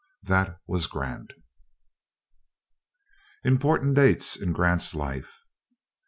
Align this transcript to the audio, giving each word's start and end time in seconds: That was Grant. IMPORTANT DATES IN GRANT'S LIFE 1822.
That 0.23 0.57
was 0.65 0.87
Grant. 0.87 1.33
IMPORTANT 3.43 3.93
DATES 3.93 4.35
IN 4.35 4.51
GRANT'S 4.51 4.95
LIFE 4.95 5.13
1822. 5.13 5.37